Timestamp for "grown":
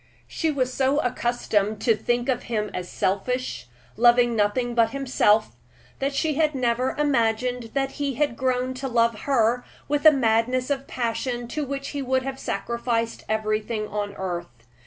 8.35-8.73